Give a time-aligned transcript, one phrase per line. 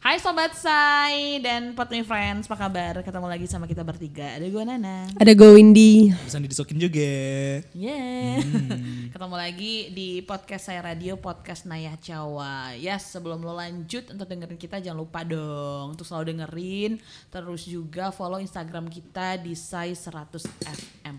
[0.00, 3.04] Hai Sobat Sai dan Potmi Friends, apa kabar?
[3.04, 4.32] Ketemu lagi sama kita bertiga.
[4.32, 5.04] Ada gue Nana.
[5.20, 6.08] Ada Go Windy.
[6.24, 7.12] Bisa didisokin juga.
[7.76, 8.40] Yeah.
[9.12, 12.72] Ketemu lagi di podcast saya radio, podcast Naya Cawa.
[12.80, 16.96] Ya, sebelum lo lanjut untuk dengerin kita jangan lupa dong untuk selalu dengerin.
[17.28, 21.16] Terus juga follow Instagram kita di Sai 100 FM.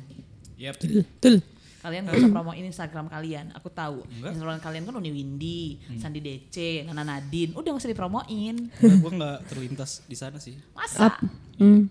[0.58, 0.76] Yep.
[1.22, 1.46] Betul.
[1.82, 4.06] Kalian gak usah promoin Instagram kalian, aku tahu.
[4.06, 4.38] Enggak.
[4.38, 7.58] Instagram kalian kan Uni Windy, Sandi DC, Nana Nadine.
[7.58, 8.70] Udah gak usah dipromoin.
[8.78, 10.54] gue nggak terlintas di sana sih.
[10.78, 11.18] Masa?
[11.58, 11.90] Hmm.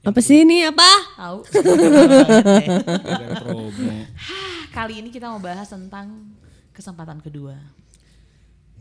[0.00, 0.88] Apa sih ini apa?
[1.16, 1.38] Tahu.
[4.76, 6.32] Kali ini kita mau bahas tentang
[6.72, 7.56] kesempatan kedua.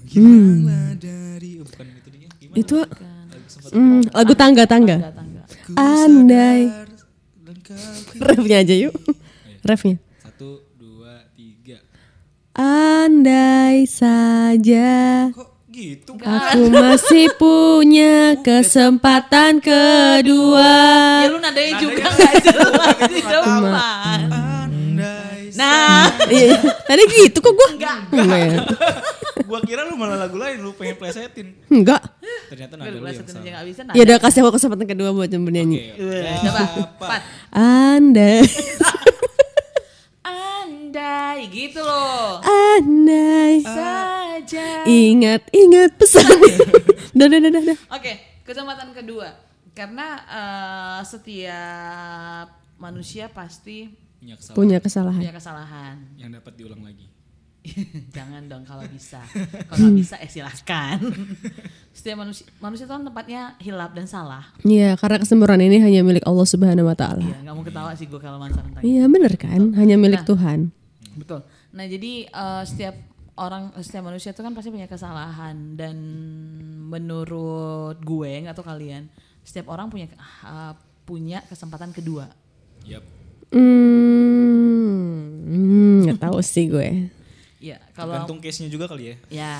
[0.06, 2.30] Gimana dari oh, bukan itu dia.
[2.38, 2.58] Gimana?
[2.60, 3.28] Itu Kan.
[3.74, 4.96] hmm, lagu tangga-tangga.
[5.12, 5.44] Tangga.
[5.66, 6.62] Ku Andai.
[8.22, 8.94] Refnya aja yuk.
[9.66, 9.98] Refnya.
[12.56, 16.16] Andai saja Kok gitu?
[16.16, 20.72] aku masih punya kesempatan kedua.
[21.20, 23.60] Ya lu nadanya juga gak jelas di depan.
[24.32, 25.52] Andai.
[25.52, 26.56] Nah, Iya,
[26.88, 27.70] tadi gitu kok gua.
[27.76, 27.98] Enggak.
[28.10, 28.40] Enggak
[29.52, 31.60] gua kira lu malah lagu lain lu pengen plesetin.
[31.68, 32.00] Enggak.
[32.48, 33.64] Ternyata gue nada lu udah yang salah.
[33.68, 33.82] bisa.
[33.92, 35.92] Ya udah kasih aku kesempatan kedua buat bernyanyi.
[35.92, 36.02] Oke.
[36.02, 37.20] Udah, Coba,
[37.52, 38.48] Andai
[41.56, 42.42] gitu loh.
[43.16, 44.68] Andai Saja.
[44.86, 46.28] ingat-ingat pesan.
[47.16, 47.78] Udah, udah, udah.
[47.92, 48.12] Oke,
[48.44, 49.32] kesempatan kedua.
[49.72, 53.88] Karena eh, setiap manusia pasti
[54.20, 55.22] Punya kesalahan Punya kesalahan.
[55.22, 55.96] punya kesalahan.
[56.18, 57.08] yang dapat diulang lagi.
[58.12, 59.24] Jangan dong kalau bisa.
[59.66, 61.00] Kalau nggak bisa eh silahkan.
[61.96, 64.44] Setiap manusia manusia itu kan tempatnya hilap dan salah.
[64.62, 67.24] Iya, karena kesempurnaan ini hanya milik Allah Subhanahu wa taala.
[67.24, 69.62] Iya, nggak mau ketawa sih gue kalau masalah tentang Iya, bener kan?
[69.74, 70.70] Hanya milik Tuhan.
[71.16, 71.42] Betul.
[71.76, 72.96] Nah jadi eh, setiap
[73.36, 75.96] orang, setiap manusia itu kan pasti punya kesalahan dan
[76.88, 79.12] menurut gue nggak tahu kalian,
[79.44, 80.08] setiap orang punya
[80.48, 80.74] eh,
[81.04, 82.32] punya kesempatan kedua.
[82.88, 83.04] Yap.
[83.52, 87.12] Hmm, hmm, nggak tahu sih gue.
[87.60, 89.16] Ya kalau Tergantung case-nya juga kali ya.
[89.30, 89.56] ya,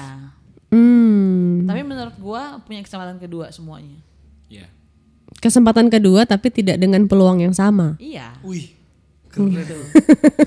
[0.74, 4.00] Hmm, tapi menurut gue punya kesempatan kedua semuanya.
[4.46, 4.70] Ya.
[5.42, 7.98] kesempatan kedua tapi tidak dengan peluang yang sama.
[8.00, 8.40] Iya.
[8.46, 8.72] Wih.
[9.30, 9.52] Keren.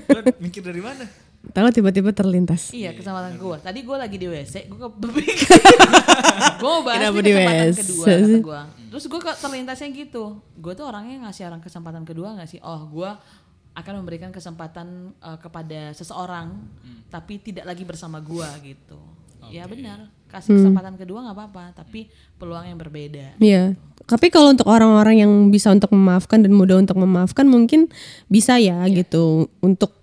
[0.07, 0.33] Keren.
[0.41, 1.05] Mikir dari mana?
[1.49, 2.69] Tahu tiba-tiba terlintas.
[2.69, 3.57] Iya kesempatan gue.
[3.61, 5.49] Tadi gue lagi di WC, gue kepikir.
[6.61, 8.61] gue mau bahas di kesempatan WC kedua kata gue.
[8.89, 10.23] Terus gue kok terlintasnya gitu.
[10.57, 12.61] Gue tuh orangnya ngasih orang kesempatan kedua gak sih?
[12.61, 13.09] Oh gue
[13.77, 16.57] akan memberikan kesempatan eh, kepada seseorang,
[17.07, 18.99] tapi tidak lagi bersama gue gitu.
[19.49, 20.11] Ya benar.
[20.29, 22.05] Kasih kesempatan kedua nggak apa-apa, tapi
[22.37, 23.41] peluang yang berbeda.
[23.41, 23.73] Iya.
[24.05, 27.89] Tapi kalau untuk orang-orang yang bisa untuk memaafkan dan mudah untuk memaafkan mungkin
[28.29, 29.98] bisa ya gitu untuk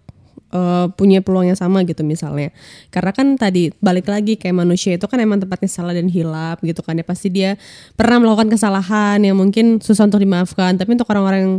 [0.57, 2.49] eh, punya peluang yang sama gitu misalnya.
[2.89, 6.81] Karena kan tadi balik lagi kayak manusia itu kan emang tempatnya salah dan hilap gitu
[6.81, 7.61] kan ya pasti dia
[7.93, 10.81] pernah melakukan kesalahan yang mungkin susah untuk dimaafkan.
[10.81, 11.57] Tapi untuk orang-orang yang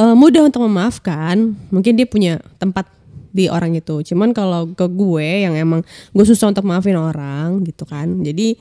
[0.00, 2.88] eh, mudah untuk memaafkan, mungkin dia punya tempat
[3.32, 4.04] di orang itu.
[4.12, 5.80] Cuman kalau ke gue yang emang
[6.12, 8.20] gue susah untuk maafin orang gitu kan.
[8.20, 8.54] Jadi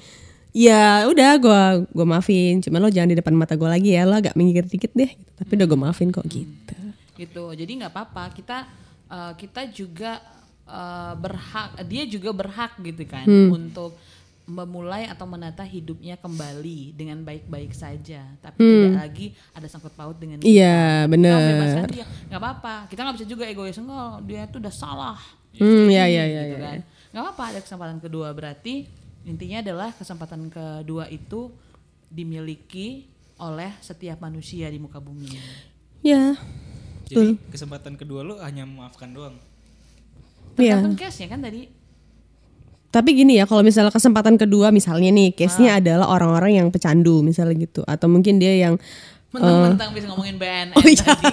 [0.55, 1.61] ya udah gue
[1.91, 2.63] gue maafin.
[2.63, 4.07] Cuman lo jangan di depan mata gue lagi ya.
[4.07, 5.11] Lo agak minggir dikit deh.
[5.11, 5.31] gitu.
[5.43, 6.75] Tapi udah gue maafin kok gitu.
[7.19, 8.65] gitu jadi nggak apa-apa kita
[9.11, 10.23] eh, kita juga
[10.63, 13.51] eh, berhak dia juga berhak gitu kan Hmm.
[13.51, 13.91] untuk
[14.43, 20.39] memulai atau menata hidupnya kembali dengan baik-baik saja tapi tidak lagi ada sangkut paut dengan
[20.39, 20.47] kita.
[20.47, 20.55] Hmm.
[20.55, 20.79] Iya
[21.37, 25.19] membebaskan dia nggak apa-apa kita nggak bisa juga egois enggak dia tuh udah salah
[25.53, 26.41] Hmm ya ya ya.
[26.47, 26.59] gitu ya.
[26.65, 26.79] kan
[27.11, 28.73] nggak apa-apa ada kesempatan kedua berarti
[29.23, 31.51] intinya adalah kesempatan kedua itu
[32.09, 33.07] dimiliki
[33.37, 35.51] oleh setiap manusia di muka bumi ini.
[37.11, 37.19] Ya.
[37.19, 39.35] Jadi kesempatan kedua lu hanya memaafkan doang.
[40.55, 40.79] Iya.
[40.79, 41.61] Tergantung case-nya kan tadi.
[42.91, 45.35] Tapi gini ya, kalau misalnya kesempatan kedua misalnya nih, Ah.
[45.39, 48.75] case-nya adalah orang-orang yang pecandu misalnya gitu, atau mungkin dia yang
[49.31, 51.07] Mentang-mentang bisa ngomongin BNN Oh, iya.
[51.07, 51.31] tadi.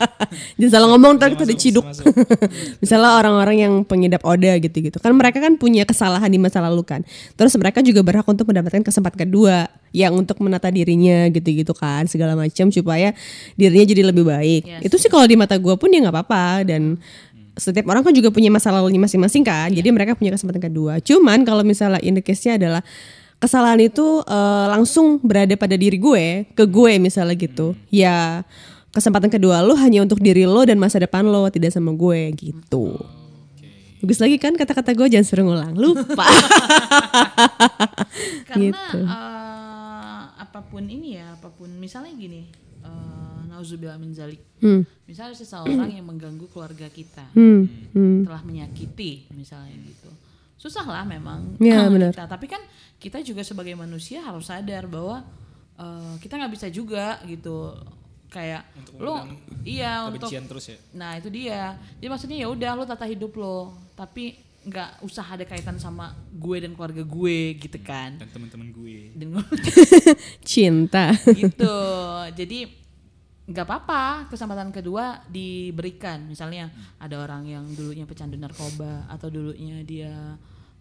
[0.58, 1.84] jangan salah ngomong ntar kita diciduk.
[1.84, 2.08] masuk.
[2.82, 7.04] misalnya orang-orang yang pengidap oda gitu-gitu, kan mereka kan punya kesalahan di masa lalu kan.
[7.36, 12.32] Terus mereka juga berhak untuk mendapatkan kesempatan kedua, yang untuk menata dirinya gitu-gitu kan, segala
[12.32, 13.12] macam supaya
[13.60, 14.62] dirinya jadi lebih baik.
[14.64, 14.80] Yes.
[14.88, 16.96] Itu sih kalau di mata gue pun ya nggak apa-apa dan
[17.54, 19.70] setiap orang kan juga punya masa lalunya masing-masing kan.
[19.70, 20.98] Jadi mereka punya kesempatan kedua.
[20.98, 22.82] Cuman kalau misalnya in the case-nya adalah
[23.36, 27.72] kesalahan itu eh, langsung berada pada diri gue, ke gue misalnya gitu.
[27.88, 28.42] Ya
[28.90, 32.94] kesempatan kedua lo hanya untuk diri lo dan masa depan lo, tidak sama gue gitu.
[33.98, 35.74] Bagus lagi kan kata-kata gue jangan suruh ngulang.
[35.74, 36.28] Lupa.
[38.48, 38.98] Karena Gitu.
[39.00, 42.46] eh, apa pun ini ya, apa pun misalnya gini,
[42.80, 44.40] eh, nauzubillah min zalik.
[44.60, 44.84] Hmm.
[45.04, 47.66] Misalnya seseorang yang mengganggu keluarga kita, Hmm.
[47.92, 48.22] Hmm.
[48.24, 50.10] telah menyakiti misalnya gitu.
[50.54, 51.60] susah lah memang.
[51.60, 52.16] Iya, benar.
[52.16, 52.24] Kita.
[52.24, 52.62] Tapi kan
[53.04, 55.20] kita juga sebagai manusia harus sadar bahwa
[55.76, 57.76] eh, kita nggak bisa juga gitu
[58.32, 59.14] kayak Untuk lo
[59.62, 61.76] iya untuk terus ya Nah itu dia.
[62.00, 64.34] Jadi maksudnya ya udah lo tata hidup lo, tapi
[64.64, 68.16] nggak usah ada kaitan sama gue dan keluarga gue gitu kan.
[68.16, 69.36] dan teman-teman gue Dan
[70.50, 71.12] Cinta.
[71.30, 71.76] gitu.
[72.40, 72.64] Jadi
[73.44, 76.24] nggak apa-apa kesempatan kedua diberikan.
[76.26, 80.34] Misalnya ada orang yang dulunya pecandu narkoba atau dulunya dia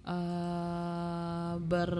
[0.03, 1.91] eh ber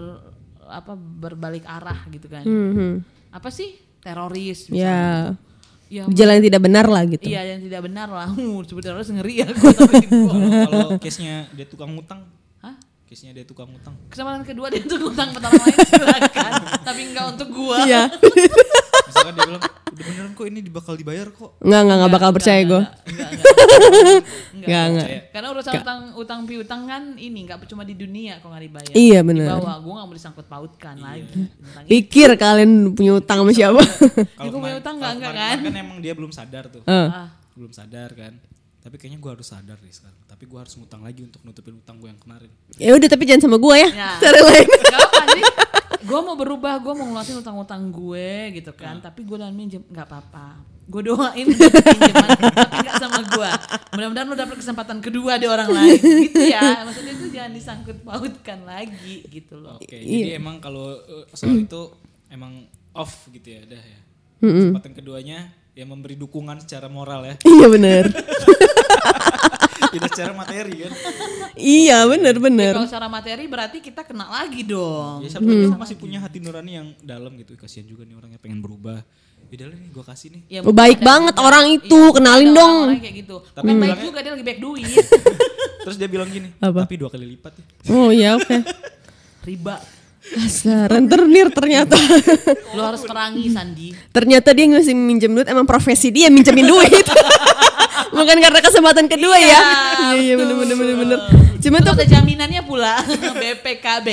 [0.64, 2.44] apa berbalik arah gitu kan.
[2.44, 3.04] Mhm.
[3.32, 4.68] Apa sih teroris?
[4.68, 4.72] Ya.
[4.72, 5.52] misalnya.
[5.92, 7.26] Ya, jalan yang tidak benar lah gitu.
[7.28, 8.28] Iya yang tidak benar lah.
[8.40, 9.48] Uh, sebut teroris ngeri ya.
[9.52, 10.32] gua tapi gua.
[10.68, 12.24] kalau case-nya dia tukang ngutang
[12.64, 12.74] Hah?
[13.04, 16.52] case-nya dia tukang ngutang Kesempatan kedua dia untuk ngutang orang lain silakan,
[16.88, 17.84] tapi enggak untuk gua.
[17.84, 18.02] Iya.
[19.04, 22.60] misalkan dia bilang udah beneran kok ini bakal dibayar kok Enggak, enggak, enggak bakal percaya
[22.66, 22.82] gue.
[22.82, 23.42] Enggak, enggak.
[24.54, 25.08] Enggak, enggak.
[25.30, 28.94] Karena urusan utang utang piutang kan ini enggak cuma di dunia kok nggak dibayar.
[28.94, 29.46] Iya, benar.
[29.46, 31.26] Di bawah, gua nggak mau disangkut pautkan lagi.
[31.30, 31.90] Tentang itu.
[31.90, 33.82] Pikir kalian punya utang sama siapa?
[33.82, 35.66] Ya, gua punya utang nggak, kalau enggak kemarin kan?
[35.70, 36.82] kan emang dia belum sadar tuh.
[36.88, 38.34] Ah, belum sadar kan
[38.84, 41.96] tapi kayaknya gue harus sadar nih sekarang tapi gue harus ngutang lagi untuk nutupin utang
[41.96, 43.88] gue yang kemarin ya udah tapi jangan sama gue ya.
[43.88, 44.10] Ya.
[44.20, 44.68] Cari lain.
[46.04, 49.00] Gue mau berubah, gue mau ngeluarin utang-utang gue gitu kan.
[49.00, 50.60] Tapi gue dan minjem nggak apa-apa.
[50.84, 52.28] Gue doain pinjaman,
[52.60, 53.50] tapi nggak sama gue.
[53.90, 55.96] Mudah-mudahan lo dapet kesempatan kedua di orang lain.
[56.28, 56.84] Gitu ya.
[56.84, 59.76] Maksudnya itu jangan disangkut pautkan lagi gitu loh.
[59.76, 60.12] oke Iya.
[60.22, 61.88] jadi emang kalau uh, soal itu
[62.28, 64.00] emang off gitu ya dah ya
[64.38, 65.38] kesempatan keduanya
[65.72, 68.04] ya memberi dukungan secara moral ya Iya bener.
[69.94, 70.92] tidak secara materi kan
[71.54, 72.72] iya bener bener.
[72.74, 75.20] Kalau secara materi berarti kita kena lagi dong.
[75.20, 78.58] ya siapa dia masih punya hati nurani yang dalam gitu kasihan juga nih orangnya pengen
[78.58, 79.04] berubah
[79.46, 81.44] ya udah nih gue kasih nih Ya, Oh, baik banget juga.
[81.44, 82.74] orang itu, Iya, kenalin ada dong.
[82.82, 83.36] orang-orang kayak gitu.
[83.46, 85.04] Tapi baik bilangnya- juga dia lagi baik duit.
[85.84, 86.80] terus dia bilang gini Apa?
[86.82, 88.56] tapi dua kali lipat ya Oh iya oke.
[89.46, 89.76] Riba.
[90.24, 91.92] Dasar rentenir ternyata.
[92.72, 93.92] Lo harus perangi Sandi.
[94.08, 97.04] ternyata dia ngasih minjem duit emang profesi dia minjemin duit.
[98.10, 99.60] Bukan karena kesempatan kedua ya.
[100.10, 101.18] Iya iya bener bener bener bener.
[101.58, 103.00] Cuma tuh ada jaminannya pula
[103.40, 104.08] BPKB.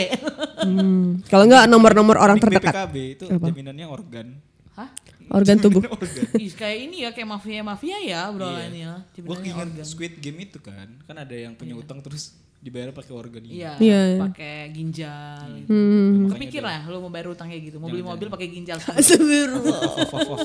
[0.62, 4.28] hmm, kalau enggak nomor-nomor orang terdekat BPKB itu jaminannya organ
[4.72, 4.88] Hah?
[5.30, 5.84] organ tubuh.
[5.84, 8.64] organ Ih, kayak ini ya kayak mafia mafia ya bro Iya.
[8.68, 8.94] ini ya.
[9.12, 9.68] gue ingat.
[9.84, 13.74] Squid Game itu kan kan ada yang punya utang terus dibayar pakai organ ini Iya,
[13.82, 14.20] Iya, iya.
[14.22, 15.44] pakai ginjal.
[15.58, 15.68] gitu.
[15.68, 16.30] Hmm.
[16.30, 18.78] Kepikir lah lo mau bayar utang kayak gitu, mau beli mobil pakai ginjal.
[18.96, 19.82] Astagfirullah.
[20.08, 20.42] off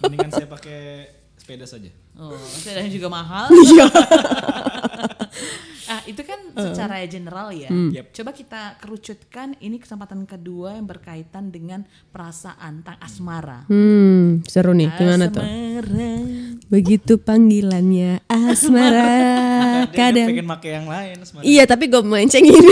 [0.00, 0.80] mendingan saya pakai
[1.46, 3.46] sepeda saja Oh, sepedanya juga mahal.
[3.70, 3.86] Iya.
[5.92, 7.68] ah, itu kan secara general ya.
[7.68, 8.16] Yep.
[8.16, 13.68] Coba kita kerucutkan ini kesempatan kedua yang berkaitan dengan perasaan tentang asmara.
[13.68, 14.88] Hmm, seru nih.
[14.96, 15.44] Gimana tuh?
[15.44, 16.12] Asmara.
[16.72, 19.12] Begitu panggilannya asmara.
[19.92, 20.28] dia Kadang.
[20.32, 21.46] pengen pakai yang lain sebenarnya.
[21.52, 22.64] Iya, tapi gue melencengin.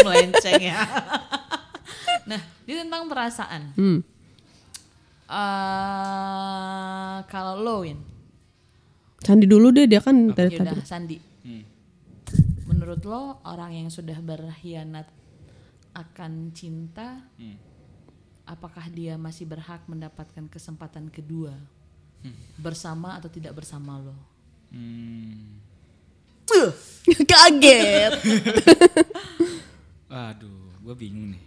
[0.00, 0.80] melenceng ya.
[2.24, 3.76] nah, ini tentang perasaan.
[3.76, 4.11] hmm.
[5.32, 7.96] Eh, kalau lo Win,
[9.18, 10.68] Sandi dulu deh dia kan dari tadi.
[10.68, 11.16] yaudah Sandi.
[11.42, 11.64] Hmm.
[12.66, 15.08] Menurut lo orang yang sudah berkhianat
[15.92, 17.56] akan cinta, Hmm.
[18.44, 21.56] apakah dia masih berhak mendapatkan kesempatan kedua
[22.56, 24.16] bersama atau tidak bersama lo?
[24.68, 25.56] Hmm.
[27.24, 28.12] Kaget.
[30.06, 31.44] Aduh, gue bingung nih.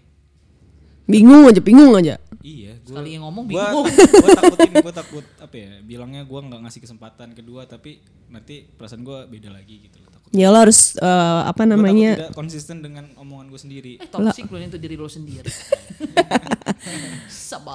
[1.05, 2.17] Bingung aja, bingung aja.
[2.45, 3.89] Iya, gue Sekali yang ngomong gua, bingung.
[4.21, 5.81] gua takut ini, gue takut apa ya?
[5.81, 10.13] Bilangnya gue nggak ngasih kesempatan kedua, tapi nanti perasaan gue beda lagi gitu loh.
[10.13, 10.29] Takut.
[10.29, 12.21] Ya lo harus eh, apa Gua takut namanya?
[12.21, 13.97] tidak konsisten dengan omongan gue sendiri.
[13.97, 15.49] Eh toxic lo untuk diri lo sendiri.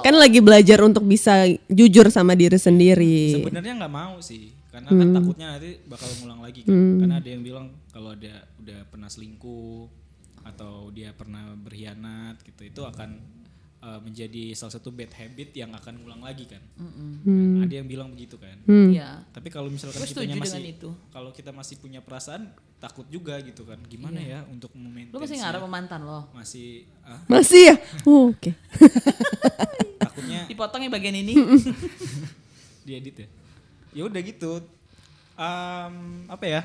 [0.06, 3.42] Kan lagi belajar untuk bisa jujur sama diri sendiri.
[3.42, 6.78] Sebenarnya nggak mau sih, karena kan takutnya nanti bakal ngulang lagi kan.
[7.02, 9.90] Karena ada yang bilang kalau dia udah pernah selingkuh
[10.46, 13.39] atau dia pernah berkhianat gitu, itu akan
[13.80, 16.62] uh, menjadi salah satu bad habit yang akan ngulang lagi kan.
[16.76, 18.56] Nah, ada yang bilang begitu kan.
[18.68, 19.24] Iya.
[19.32, 20.76] Tapi kalau misalkan setuju masih
[21.10, 23.80] kalau kita masih punya perasaan takut juga gitu kan.
[23.88, 26.28] Gimana ya untuk memaintain Lo masih ngarep mantan lo.
[26.32, 27.76] masih ah, Masih ya?
[28.04, 28.52] Oh, Oke.
[30.02, 31.34] takutnya Dipotongnya bagian ini.
[32.86, 33.28] diedit ya.
[33.92, 34.64] Ya udah gitu.
[35.40, 36.62] Um, apa ya?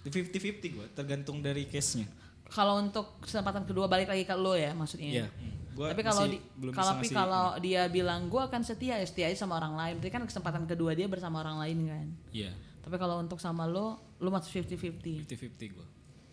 [0.00, 2.08] 50-50 gue, tergantung dari case-nya.
[2.50, 5.22] kalau untuk kesempatan kedua balik lagi ke lo ya maksudnya.
[5.22, 5.26] Iya.
[5.70, 9.38] Gua Tapi kalau di- kalau tapi kalau dia bilang gue akan setia ya setia aja
[9.38, 9.94] sama orang lain.
[9.96, 12.06] Berarti kan kesempatan kedua dia bersama orang lain kan.
[12.30, 12.50] Iya,
[12.80, 15.24] Tapi kalau untuk sama lo, lo masih 50-50.
[15.24, 15.86] 50-50 gue.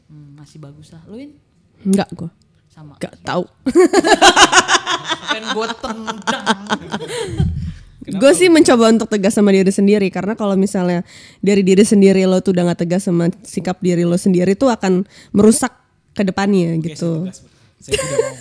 [0.08, 1.04] Hmm, masih bagus lah.
[1.06, 1.38] Lo Win?
[1.82, 2.30] Enggak gua.
[2.68, 2.96] Sama.
[2.96, 3.44] Enggak tahu.
[5.28, 6.46] Kan gue tendang.
[8.08, 11.04] Gue sih mencoba untuk tegas sama diri sendiri karena kalau misalnya
[11.38, 15.04] dari diri sendiri lo tuh udah gak tegas sama sikap diri lo sendiri tuh akan
[15.30, 15.76] merusak
[16.16, 17.28] ke depannya Oke, gitu.
[17.28, 17.48] saya tegas, Bu.
[17.78, 18.36] saya tidak mau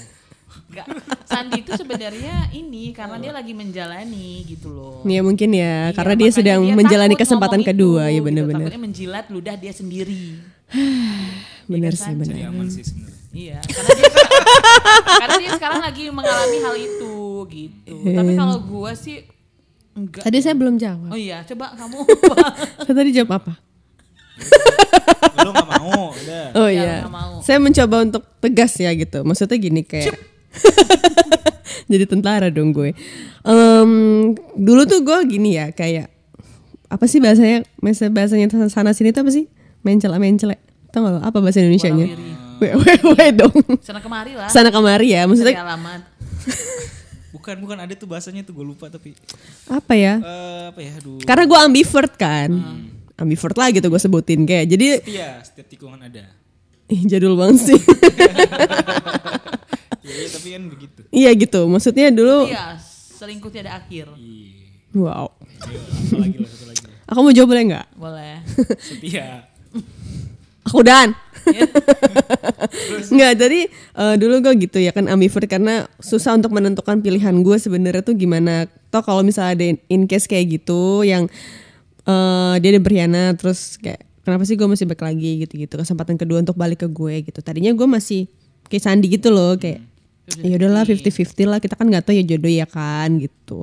[0.76, 0.86] Enggak.
[1.24, 5.00] Sandi itu sebenarnya ini karena dia lagi menjalani gitu loh.
[5.02, 8.60] Ya mungkin ya, Iya, karena dia sedang dia menjalani kesempatan kedua itu, ya benar-benar.
[8.62, 8.68] Gitu.
[8.68, 10.24] Takutnya menjilat ludah dia sendiri.
[11.66, 12.20] Bener Iya sih kan?
[12.20, 12.36] benar.
[12.46, 14.10] aman sih sebenarnya Iya, karena dia
[15.20, 17.14] karena dia sekarang lagi mengalami hal itu
[17.46, 17.94] gitu.
[18.06, 19.28] Tapi kalau gua sih
[19.92, 20.22] enggak.
[20.22, 21.10] Tadi saya belum jawab.
[21.10, 22.00] Oh iya, coba kamu.
[22.86, 23.52] Saya tadi jawab apa?
[25.36, 26.94] lu nggak mau udah Oh Ya, iya.
[27.02, 27.32] nggak mau.
[27.40, 29.20] Saya mencoba untuk tegas ya gitu.
[29.20, 30.16] Maksudnya gini kayak
[31.90, 32.92] jadi tentara dong gue.
[33.46, 33.90] Em,
[34.56, 36.10] dulu tuh gue gini ya kayak
[36.86, 37.66] apa sih bahasanya?
[37.82, 39.50] Bahasa bahasanya sana sini tuh apa sih?
[39.82, 40.58] Mencela mencela.
[40.90, 41.62] Tahu nggak lo apa bahasa
[42.60, 42.68] we
[43.12, 43.52] we dong.
[43.84, 44.48] Sana kemari lah.
[44.48, 45.28] Sana kemari ya.
[45.28, 46.00] Maksudnya alamat.
[47.36, 49.14] bukan bukan ada tuh bahasanya tuh gue lupa tapi
[49.68, 50.18] apa ya?
[50.18, 52.50] eh, apa ya aduh Karena gue ambivert kan.
[53.16, 54.66] Ambivert lah gitu gue sebutin kayak.
[54.72, 56.32] Jadi iya setiap tikungan ada
[56.88, 57.80] ih, jadul banget sih.
[60.16, 61.60] Ya, iya, tapi kan begitu iya gitu.
[61.66, 62.80] Maksudnya dulu Iya,
[63.12, 64.08] selingkuh tiada akhir.
[64.16, 64.64] iya
[64.96, 65.28] wow.
[65.62, 66.94] Ayo, satu lagi lah satu lagi lah.
[67.06, 67.86] Aku mau jawab boleh nggak?
[67.94, 68.34] Boleh.
[68.88, 69.44] setia
[70.64, 71.14] Aku dan.
[73.06, 77.56] Nggak, jadi eh, dulu gue gitu ya kan ambivert karena susah untuk menentukan pilihan gue
[77.56, 78.66] sebenarnya tuh gimana.
[78.90, 81.30] Toh kalau misalnya ada in, in case kayak gitu yang
[82.02, 86.42] eh, dia udah berkhianat terus kayak kenapa sih gue masih balik lagi gitu-gitu kesempatan kedua
[86.42, 87.38] untuk balik ke gue gitu.
[87.38, 88.26] Tadinya gue masih
[88.66, 89.78] kayak Sandi gitu loh kayak
[90.42, 93.62] ya udahlah 50-50 lah kita kan nggak tahu ya jodoh ya kan gitu.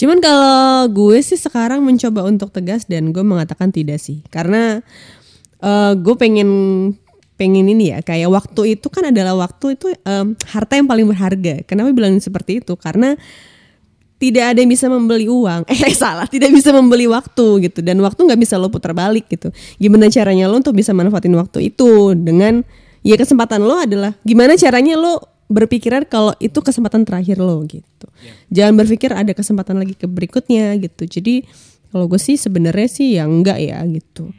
[0.00, 4.80] Cuman kalau gue sih sekarang mencoba untuk tegas dan gue mengatakan tidak sih karena
[5.60, 6.48] eh gue pengen
[7.36, 11.64] pengen ini ya kayak waktu itu kan adalah waktu itu em, harta yang paling berharga.
[11.64, 12.76] Kenapa bilang seperti itu?
[12.76, 13.16] Karena
[14.20, 15.64] tidak ada yang bisa membeli uang.
[15.72, 17.80] Eh salah, tidak bisa membeli waktu gitu.
[17.80, 19.48] Dan waktu nggak bisa lo putar balik gitu.
[19.80, 22.60] Gimana caranya lo untuk bisa manfaatin waktu itu dengan
[23.00, 28.06] ya kesempatan lo adalah gimana caranya lo berpikiran kalau itu kesempatan terakhir lo gitu.
[28.54, 31.10] Jangan berpikir ada kesempatan lagi ke berikutnya gitu.
[31.10, 31.42] Jadi
[31.90, 34.30] kalau gue sih sebenarnya sih yang enggak ya gitu.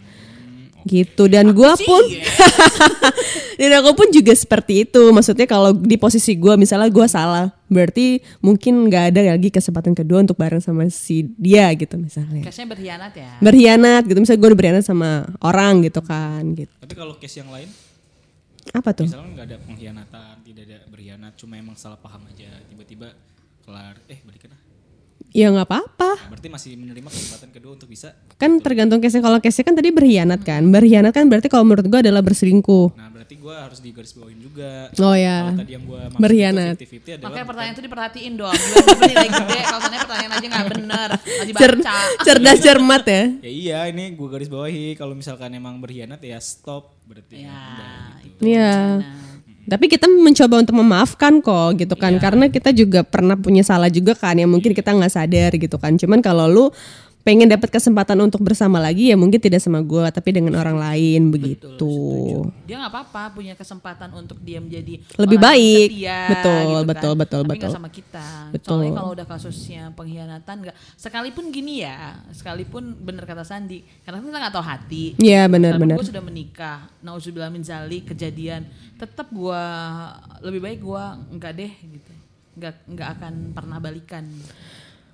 [0.82, 1.30] Gitu.
[1.30, 2.01] Dan gua pun
[3.62, 5.13] dan aku pun juga seperti itu.
[5.13, 10.25] Maksudnya kalau di posisi gua misalnya gua salah berarti mungkin nggak ada lagi kesempatan kedua
[10.25, 12.41] untuk bareng sama si dia gitu misalnya.
[12.41, 13.32] Case-nya berkhianat ya.
[13.39, 14.18] berkhianat gitu.
[14.18, 15.10] Misalnya gue udah berkhianat sama
[15.46, 16.74] orang gitu kan gitu.
[16.82, 17.70] Tapi kalau case yang lain
[18.70, 19.06] apa tuh?
[19.10, 22.50] Misalnya nggak ada pengkhianatan tidak ada berkhianat cuma emang salah paham aja.
[22.70, 23.13] Tiba-tiba
[23.65, 24.62] kelar eh balikan ah
[25.32, 26.12] ya nggak apa-apa.
[26.18, 29.89] Nah, berarti masih menerima kesempatan kedua untuk bisa kan tergantung case kalau case kan tadi
[29.94, 30.65] berkhianat kan.
[30.68, 32.88] Berkhianat kan berarti kalau menurut gua adalah berselingkuh.
[32.98, 36.75] Nah berarti gue harus digarisbawahin juga oh ya kalau tadi yang gue Berkhianat.
[36.75, 38.51] 50-50 adalah Makanya pertanyaan itu diperhatiin dong.
[38.51, 39.59] Gue nilai gede.
[39.63, 41.09] Kalau tanya pertanyaan aja nggak bener.
[41.15, 41.95] Lagi Cer- baca.
[42.27, 46.91] cerdas cermat ya ya iya ini gue garis bawahi kalau misalkan emang berkhianat ya stop
[47.07, 47.63] berarti Ya,
[48.19, 48.39] gitu.
[48.43, 49.00] Iya.
[49.61, 54.11] Tapi kita mencoba untuk memaafkan kok gitu kan karena kita juga pernah punya salah juga
[54.11, 55.95] kan yang mungkin kita nggak sadar gitu kan.
[55.95, 56.65] Cuman kalau lu
[57.21, 61.29] pengen dapat kesempatan untuk bersama lagi ya mungkin tidak sama gua tapi dengan orang lain
[61.29, 61.69] begitu.
[62.65, 65.87] Dia nggak apa-apa punya kesempatan untuk dia menjadi Lebih orang baik.
[65.93, 67.21] setia, Betul, gitu betul, kan.
[67.21, 67.69] betul, Tapi betul.
[67.69, 68.27] sama kita.
[68.49, 68.69] Betul.
[68.81, 74.37] Soalnya kalau udah kasusnya pengkhianatan nggak, sekalipun gini ya, sekalipun bener kata Sandi, karena kita
[74.41, 75.03] nggak tahu hati.
[75.21, 76.01] Iya benar-benar.
[76.01, 78.65] Gue sudah menikah, nauzubillah min zalik kejadian,
[78.97, 79.61] tetap gua
[80.41, 82.13] lebih baik gua nggak deh gitu,
[82.57, 84.25] nggak nggak akan pernah balikan.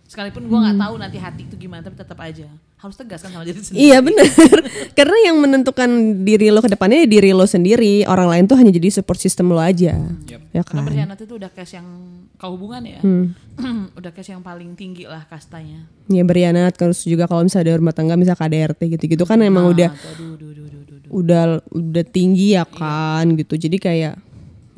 [0.08, 0.66] Sekalipun gua Hmm.
[0.66, 2.48] nggak tahu nanti hati itu gimana, tapi tetap aja
[2.78, 3.82] harus tegas kan sama diri sendiri.
[3.84, 4.24] Iya benar.
[4.98, 5.90] Karena yang menentukan
[6.22, 8.06] diri lo ke depannya ya diri lo sendiri.
[8.06, 9.98] Orang lain tuh hanya jadi support system lo aja.
[10.54, 10.76] Ya Karena kan?
[10.78, 10.88] Hmm.
[10.88, 11.88] berkhianat itu udah case yang
[12.36, 13.02] kau hubungan ya,
[13.94, 15.90] udah case yang paling tinggi lah kastanya.
[16.06, 19.90] Ya berkhianat terus juga kalau misalnya ada rumah tangga misalnya KDRT gitu-gitu kan emang udah
[19.90, 21.10] Nah, tuh, aduh, aduh, aduh, aduh, aduh.
[21.10, 24.14] udah udah tinggi ya kan gitu jadi kayak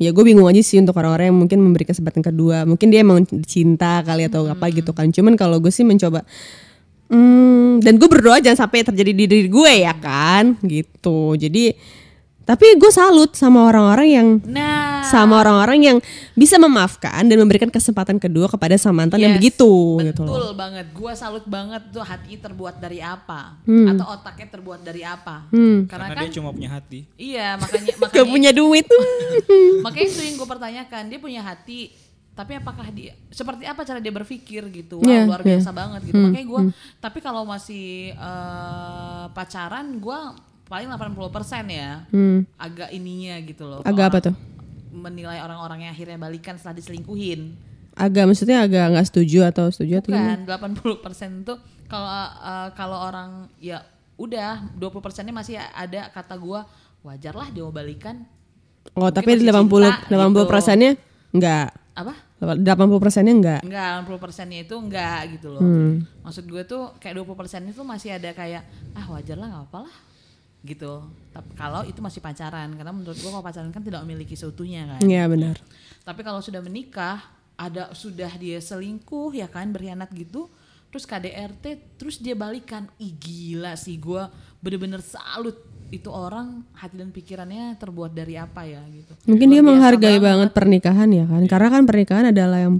[0.00, 2.64] ya gue bingung aja sih untuk orang-orang yang mungkin memberi kesempatan kedua.
[2.64, 5.12] Mungkin dia emang cinta kali atau apa gitu kan.
[5.12, 6.24] Cuman kalau gue sih mencoba
[7.12, 11.36] hmm, dan gue berdoa jangan sampai terjadi di diri gue ya kan gitu.
[11.36, 11.76] Jadi
[12.42, 15.98] tapi gue salut sama orang-orang yang Nah, sama orang-orang yang
[16.34, 19.70] bisa memaafkan dan memberikan kesempatan kedua kepada sang mantan yang yes, begitu
[20.02, 20.52] gitu betul loh.
[20.52, 20.86] banget.
[20.90, 23.86] Gua salut banget tuh hati terbuat dari apa, Hmm.
[23.88, 25.46] atau otaknya terbuat dari apa.
[25.50, 28.86] karena Karena kan, dia cuma punya hati iya makanya Gak makanya punya duit.
[29.84, 31.90] makanya itu yang gue pertanyakan dia punya hati
[32.30, 36.16] tapi apakah dia seperti apa cara dia berpikir gitu wow Iya, luar biasa banget gitu
[36.18, 36.60] makanya gue
[36.98, 40.20] tapi kalau masih eh, pacaran gue
[40.70, 41.18] paling 80%
[41.68, 42.06] ya
[42.56, 43.90] agak ininya gitu loh Hmm.
[43.90, 44.34] Agak apa tuh?
[44.90, 47.54] menilai orang-orang yang akhirnya balikan setelah diselingkuhin
[47.92, 50.38] agak maksudnya agak nggak setuju atau setuju atau gimana?
[50.40, 53.82] Bukan 80% itu kalau uh, kalau orang ya
[54.16, 56.66] udah 20 persennya masih ada kata gua
[57.02, 58.22] wajar lah dia mau balikan
[58.92, 60.90] Oh, Mungkin tapi masih 80 cinta 80 persennya
[61.30, 61.68] enggak.
[61.92, 62.64] apa 80
[62.96, 63.60] persennya enggak.
[63.60, 65.94] enggak 80 persennya itu enggak gitu loh Hmm.
[66.22, 68.62] maksud gue tuh kayak 20 persen itu masih ada kayak
[68.92, 69.94] ah wajar lah nggak apa lah
[70.60, 74.96] gitu tapi kalau itu masih pacaran karena menurut gue kalau pacaran kan tidak memiliki seutuhnya
[74.96, 75.56] kan Iya benar.
[76.00, 77.20] Tapi kalau sudah menikah,
[77.60, 80.48] ada sudah dia selingkuh ya kan, berkhianat gitu,
[80.88, 82.88] terus KDRT, terus dia balikan.
[82.96, 84.24] Ih gila sih gue
[84.60, 85.56] bener-bener salut
[85.90, 89.12] itu orang hati dan pikirannya terbuat dari apa ya gitu.
[89.26, 91.42] Mungkin dia Luar biasa menghargai banget pernikahan ya kan.
[91.50, 92.74] Karena kan pernikahan adalah yang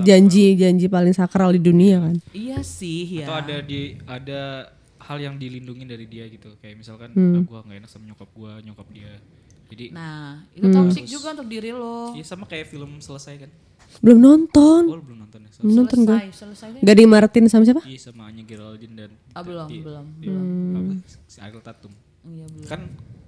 [0.00, 2.16] janji-janji paling sakral di dunia kan.
[2.32, 3.28] Iya sih ya.
[3.28, 4.72] atau ada di ada
[5.06, 7.36] hal yang dilindungi dari dia gitu kayak misalkan Hmm.
[7.36, 9.12] ah, gua nggak enak sama nyokap gua nyokap dia
[9.66, 10.56] jadi Nah Hmm.
[10.56, 12.12] itu toxic juga untuk diri lo.
[12.12, 13.50] iya sama kayak film selesai kan
[13.98, 14.82] Belum nonton.
[14.84, 16.18] oh lu belum nonton ya Belum nonton gue.
[16.28, 16.34] Selesai,
[16.68, 16.82] selesai.
[16.82, 17.82] Gak dimartin sama siapa?
[17.82, 20.74] iya sama Anya Geraldine dan Ah, belum, di- belum, di- Hmm.
[20.76, 20.92] apa,
[21.24, 21.92] si Ariel Tatum
[22.24, 22.66] Iya belum.
[22.66, 22.80] kan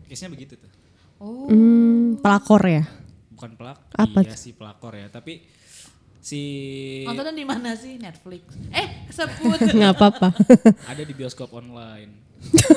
[0.04, 0.70] case-nya begitu tuh
[1.16, 2.84] Oh, Hmm, pelakor ya.
[3.28, 5.42] bukan pelak Apa iya sih pelakor ya tapi
[6.20, 6.42] si
[7.06, 7.96] nontonnya di mana sih?
[7.96, 8.42] Netflix.
[8.70, 9.58] Eh, sebut.
[9.78, 10.28] Nggak apa-apa.
[10.86, 12.10] ada di bioskop online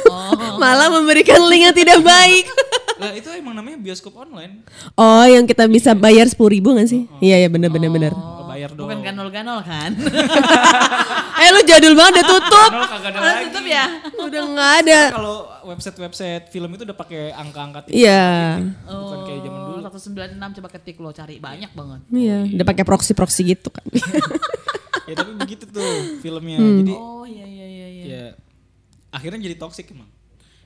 [0.10, 2.45] oh, Malah memberikan link yang tidak baik.
[3.01, 4.62] lah itu emang namanya bioskop online
[4.93, 7.10] Oh, yang kita bisa bayar sepuluh ribu gak sih?
[7.17, 8.13] Iya, iya bener-bener bener.
[8.13, 8.31] Lo
[8.62, 9.91] bayar dong bukan ganol-ganol kan?
[11.41, 12.70] Eh lu jadul banget udah tutup.
[12.70, 13.86] Nol kagak ada Udah lagi tutup ya?
[14.15, 15.00] Udah nggak ada.
[15.10, 18.62] kalau website-website film itu udah pakai angka-angka Iya.
[18.86, 22.00] bukan kayak zaman dulu Oh, 196 coba ketik lo cari banyak banget.
[22.08, 23.82] Iya, udah pakai proxy-proxy gitu kan.
[25.10, 25.82] ya tapi begitu tuh
[26.22, 26.77] filmnya Hmm.
[26.80, 28.03] jadi Oh iya iya iya iya.
[28.06, 28.25] ya
[29.10, 30.06] akhirnya jadi toxic emang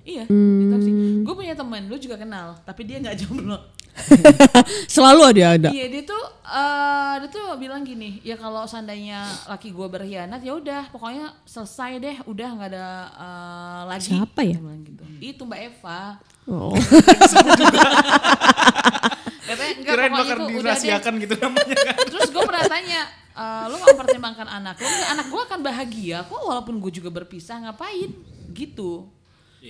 [0.06, 1.26] Iya, Hmm.
[1.26, 3.58] Gue punya temen, lu juga kenal, tapi dia nggak jomblo.
[4.94, 5.70] Selalu ada ada.
[5.72, 10.54] Iya dia tuh, eh dia tuh bilang gini, ya kalau seandainya laki gue berkhianat, ya
[10.54, 14.14] udah, pokoknya selesai deh, udah nggak ada eh, lagi.
[14.14, 14.62] Siapa ya?
[14.62, 15.04] Gitu.
[15.24, 16.22] Itu Mbak Eva.
[16.46, 16.78] Oh.
[19.46, 23.02] Katanya enggak kirain pokoknya bakal dirahasiakan gitu namanya kan Terus gue pernah tanya,
[23.34, 24.86] eh, lu gak mempertimbangkan anak lu?
[24.86, 28.14] Enggak, anak gue akan bahagia kok walaupun gue juga berpisah, ngapain?
[28.54, 29.15] Gitu.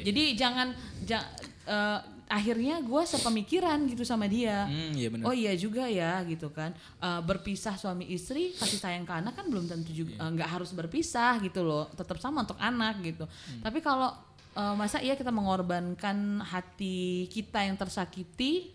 [0.01, 0.67] Jadi jangan,
[1.01, 1.29] ja-
[1.63, 4.65] eh, akhirnya gue sepemikiran gitu sama dia.
[4.65, 5.25] hmm iya benar.
[5.25, 6.73] Oh iya juga ya gitu kan.
[6.97, 10.71] Eh, berpisah suami istri kasih sayang ke anak kan belum tentu juga eh, nggak harus
[10.71, 11.85] berpisah gitu loh.
[11.91, 13.29] Tetap sama untuk anak gitu.
[13.59, 14.09] Tapi kalau
[14.51, 18.73] eh, masa iya kita mengorbankan hati kita yang tersakiti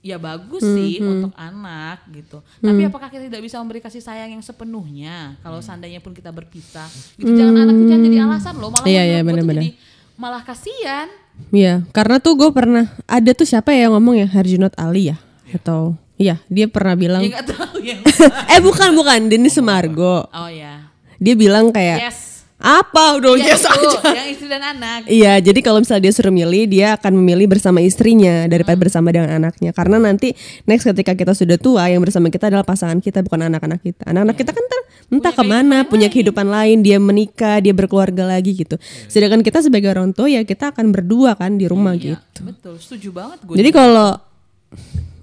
[0.00, 2.38] ya bagus sih untuk anak gitu.
[2.60, 5.34] Tapi apakah kita tidak bisa memberi kasih sayang yang sepenuhnya?
[5.40, 6.86] Kalau seandainya pun kita berpisah
[7.18, 7.26] gitu.
[7.26, 9.56] Jangan anak itu jangan jadi alasan loh malah Iya, menurut iya, gua tuh benar-benar.
[9.58, 9.70] jadi
[10.16, 11.08] malah kasihan.
[11.52, 14.26] Iya, karena tuh gue pernah ada tuh siapa ya yang ngomong ya?
[14.28, 15.16] Herjunot Ali ya?
[15.52, 18.00] Atau iya dia pernah bilang ya tahu ya.
[18.56, 20.24] Eh bukan bukan Denis Semargo.
[20.32, 22.25] Oh ya dia bilang kayak yes
[22.56, 25.04] apa udah Ya yes itu, aja yang istri dan anak.
[25.04, 29.28] Iya, jadi kalau misalnya dia suruh milih, dia akan memilih bersama istrinya daripada bersama dengan
[29.28, 29.76] anaknya.
[29.76, 30.32] Karena nanti
[30.64, 34.08] next ketika kita sudah tua, yang bersama kita adalah pasangan kita, bukan anak-anak kita.
[34.08, 38.56] Anak-anak kita kan ntar entah ke mana, punya kehidupan lain, dia menikah, dia berkeluarga lagi
[38.56, 38.80] gitu.
[39.06, 42.40] Sedangkan kita sebagai orang tua ya kita akan berdua kan di rumah Iya, gitu.
[42.40, 42.74] betul.
[42.80, 43.54] Setuju banget gue.
[43.54, 44.16] Jadi kalau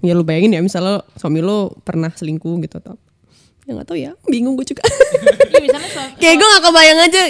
[0.04, 2.94] ya lu bayangin ya misalnya suami lu pernah selingkuh gitu atau
[3.64, 4.12] ya nggak tahu ya.
[4.28, 4.84] Bingung gue juga.
[5.54, 5.80] Iya,
[6.20, 7.22] kayak gue gak kebayang aja.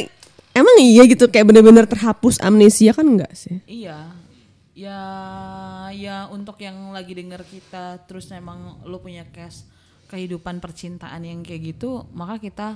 [0.54, 3.62] Emang iya gitu kayak bener-bener terhapus amnesia kan enggak sih?
[3.70, 4.10] Iya.
[4.74, 5.00] Ya
[5.94, 9.70] ya untuk yang lagi denger kita terus emang lu punya case
[10.10, 12.68] kehidupan percintaan yang kayak gitu, maka kita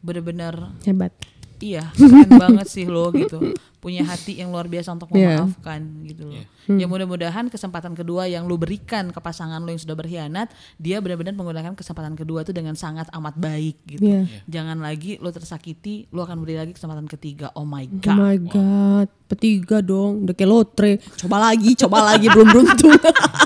[0.00, 1.12] bener-bener hebat
[1.58, 3.52] iya keren banget sih lo gitu.
[3.76, 5.46] Punya hati yang luar biasa untuk Iya.
[5.46, 9.94] memaafkan gitu loh ya mudah-mudahan kesempatan kedua yang lu berikan ke pasangan lo yang sudah
[9.94, 14.02] berkhianat dia benar-benar menggunakan kesempatan kedua itu dengan sangat amat baik gitu.
[14.02, 14.26] Iya.
[14.44, 17.54] jangan lagi lo tersakiti lo akan beri lagi kesempatan ketiga.
[17.54, 20.92] Oh my Oh god my god, petiga dong, udah kayak lotre.
[21.16, 22.90] Coba lagi, coba lagi belum beruntung.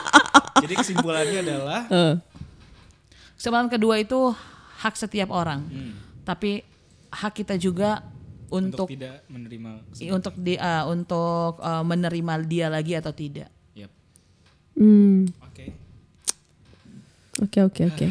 [0.63, 2.15] jadi kesimpulannya adalah Eh,
[3.35, 4.33] kesempatan kedua itu
[4.79, 5.61] hak setiap orang.
[6.23, 6.65] Tapi
[7.11, 8.07] hak kita juga
[8.49, 13.51] untuk, untuk tidak menerima i- untuk di uh, untuk uh, menerima dia lagi atau tidak
[14.73, 15.65] hmm, oke
[17.41, 18.07] oke oke oke.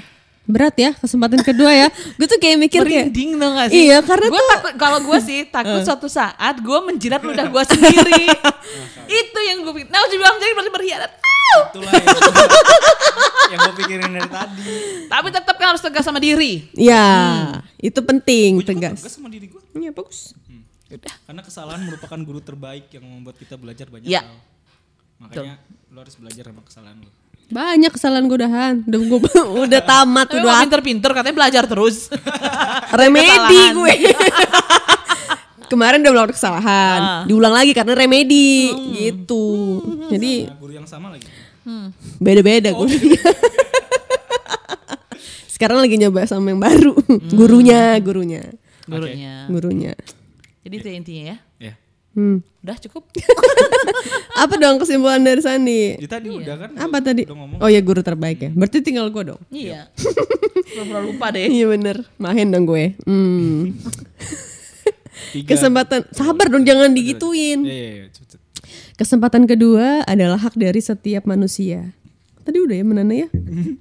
[0.45, 1.87] Berat ya kesempatan kedua ya.
[2.17, 3.85] Gue tuh kayak mikir kayak merinding dong gak sih?
[3.85, 7.63] Iya, karena gue tuh- takut kalau gue sih takut suatu saat gue menjilat ludah gue
[7.63, 8.25] sendiri.
[9.21, 9.87] itu yang gue pikir.
[9.87, 11.11] Nah, juga menjadi berarti berkhianat.
[11.49, 12.07] Itulah yang,
[13.51, 16.69] yang gue pikirin dari tadi Tapi tetap kan harus tegas sama diri.
[16.71, 17.05] ya
[17.75, 18.99] itu penting juga tegas.
[18.99, 20.33] tegas sama diri gue Iya bagus.
[21.23, 24.21] karena kesalahan merupakan guru terbaik yang membuat kita belajar banyak Ya.
[24.21, 24.37] hal
[25.19, 25.53] makanya
[25.89, 27.11] lo harus belajar sama kesalahan lo
[27.49, 28.37] Banyak kesalahan gue.
[28.37, 28.49] Udah
[28.85, 29.19] gue
[29.65, 32.05] udah tamat Tapi udah pinter-pinter katanya belajar terus.
[32.93, 33.33] remedi
[33.73, 33.93] gue.
[35.69, 37.23] Kemarin udah melakukan kesalahan, Ah.
[37.23, 39.45] diulang lagi karena remedi gitu.
[40.07, 41.29] Jadi Nah, guru yang sama lagi.
[42.17, 43.21] beda-beda Oh, gurunya.
[45.49, 46.95] Sekarang lagi nyoba sama yang baru,
[47.29, 48.41] gurunya, gurunya,
[48.83, 49.45] Gurunya.
[49.45, 49.93] gurunya.
[50.61, 51.37] Jadi itu intinya ya.
[51.61, 51.73] Ya.
[52.11, 52.41] Hmm.
[52.59, 53.05] Udah cukup.
[54.41, 55.93] Apa dong kesimpulan dari Sandi?
[55.95, 56.69] Jadi tadi udah kan?
[56.75, 57.23] Apa tadi?
[57.23, 57.59] Udah ngomong.
[57.59, 58.49] Oh ya guru terbaik ya.
[58.49, 59.41] Berarti tinggal gue dong.
[59.49, 59.91] iya.
[60.69, 61.43] Pura-pura lupa deh.
[61.43, 62.95] Iya bener, main dong gue.
[63.03, 63.75] Hmm.
[65.35, 65.55] Tiga.
[65.55, 67.63] Kesempatan, sabar dong jangan digituin.
[67.65, 68.37] Iya, iya, iya.
[68.99, 71.95] Kesempatan kedua adalah hak dari setiap manusia.
[72.43, 73.27] Tadi udah ya menana ya.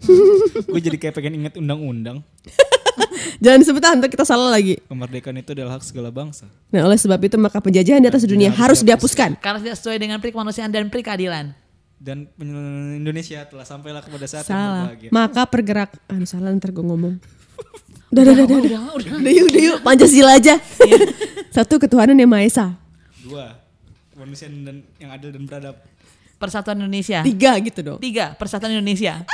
[0.70, 2.20] Gue jadi kayak pengen inget undang-undang.
[3.42, 4.78] Jangan disebut ah, ntar kita salah lagi.
[4.90, 6.50] Kemerdekaan itu adalah hak segala bangsa.
[6.74, 9.38] Nah oleh sebab itu maka penjajahan di atas dunia harus dihapuskan.
[9.38, 11.54] Karena tidak sesuai dengan peri kemanusiaan dan peri keadilan.
[11.98, 12.30] Dan
[12.98, 14.82] Indonesia telah sampailah kepada saat yang Salah.
[14.86, 15.10] berbahagia.
[15.10, 15.90] Maka pergerak.
[16.06, 17.18] Ah, salah ntar gue ngomong.
[18.08, 18.58] Udah, udah, udah, udah.
[18.58, 19.12] Udah, udah.
[19.20, 19.78] Udah yuk, udah yuk.
[19.84, 20.54] Pancasila aja.
[21.56, 22.66] Satu ketuhanan yang Maha Esa.
[23.20, 23.60] Dua,
[24.16, 25.76] kemanusiaan dan yang adil dan beradab.
[26.38, 27.20] Persatuan Indonesia.
[27.20, 27.98] Tiga gitu dong.
[28.00, 29.26] Tiga, Persatuan Indonesia.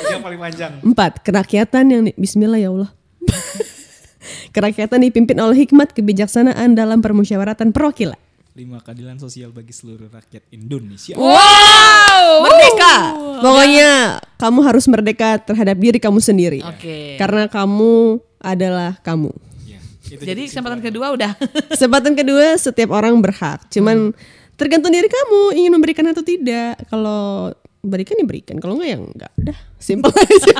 [0.00, 0.72] Tiga paling panjang.
[0.80, 2.90] Empat, kerakyatan yang di- Bismillah ya Allah.
[4.54, 8.16] kerakyatan dipimpin oleh hikmat kebijaksanaan dalam permusyawaratan perwakilan.
[8.54, 11.18] Lima, keadilan sosial bagi seluruh rakyat Indonesia.
[11.18, 12.46] Wow.
[12.46, 12.94] Merdeka.
[13.42, 13.90] Pokoknya
[14.38, 16.62] kamu harus merdeka terhadap diri kamu sendiri.
[16.62, 17.18] Oke.
[17.18, 19.34] Karena kamu adalah kamu.
[19.66, 21.34] Ya, itu Jadi kesempatan kedua udah.
[21.74, 23.66] Kesempatan kedua setiap orang berhak.
[23.74, 24.14] Cuman
[24.54, 26.78] tergantung diri kamu ingin memberikan atau tidak.
[26.86, 27.50] Kalau
[27.82, 28.62] berikan ya berikan.
[28.62, 29.32] Kalau enggak ya enggak.
[29.34, 30.56] Udah, simpel aja.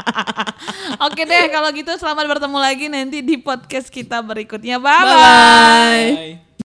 [1.12, 4.80] Oke deh kalau gitu selamat bertemu lagi nanti di podcast kita berikutnya.
[4.80, 5.12] Bye bye.
[5.12, 6.08] Bye.
[6.16, 6.48] Bye.